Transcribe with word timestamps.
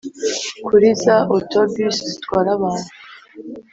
Kuri 0.65 0.87
za 1.03 1.15
auto 1.29 1.59
bus 1.71 1.97
zitwara 2.09 2.49
abantu 2.57 2.89